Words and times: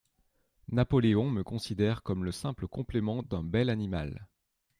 Napoléon 0.69 1.29
me 1.29 1.43
considère 1.43 2.01
comme 2.01 2.23
le 2.25 2.31
simple 2.31 2.67
complément 2.67 3.21
d'un 3.21 3.43
bel 3.43 3.69
animal. 3.69 4.27